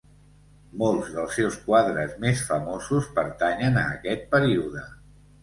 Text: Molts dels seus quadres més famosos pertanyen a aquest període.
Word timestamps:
Molts 0.83 1.11
dels 1.17 1.35
seus 1.39 1.57
quadres 1.65 2.15
més 2.23 2.41
famosos 2.49 3.11
pertanyen 3.19 3.79
a 3.83 3.87
aquest 4.01 4.27
període. 4.35 4.85